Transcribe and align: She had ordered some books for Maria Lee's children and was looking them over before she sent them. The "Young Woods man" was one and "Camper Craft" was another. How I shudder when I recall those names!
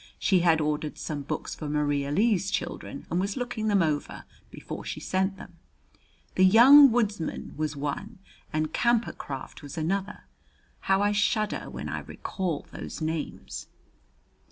She 0.17 0.39
had 0.39 0.59
ordered 0.59 0.97
some 0.97 1.21
books 1.21 1.53
for 1.53 1.69
Maria 1.69 2.09
Lee's 2.09 2.49
children 2.49 3.05
and 3.11 3.19
was 3.19 3.37
looking 3.37 3.67
them 3.67 3.83
over 3.83 4.23
before 4.49 4.83
she 4.83 4.99
sent 4.99 5.37
them. 5.37 5.59
The 6.33 6.43
"Young 6.43 6.91
Woods 6.91 7.19
man" 7.19 7.53
was 7.55 7.75
one 7.75 8.17
and 8.51 8.73
"Camper 8.73 9.13
Craft" 9.13 9.61
was 9.61 9.77
another. 9.77 10.21
How 10.79 11.03
I 11.03 11.11
shudder 11.11 11.69
when 11.69 11.87
I 11.87 11.99
recall 11.99 12.65
those 12.71 12.99
names! 12.99 13.67